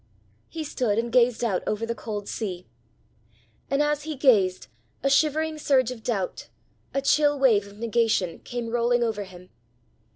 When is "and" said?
0.97-1.11, 3.69-3.83